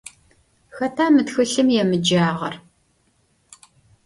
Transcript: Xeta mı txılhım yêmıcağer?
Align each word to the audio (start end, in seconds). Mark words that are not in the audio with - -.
Xeta 0.75 1.05
mı 1.13 1.21
txılhım 1.27 1.67
yêmıcağer? 1.75 2.53